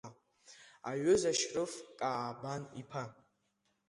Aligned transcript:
Аҩыза, 0.89 1.31
Шьрыф 1.39 1.73
Каабан-иԥа. 1.99 3.03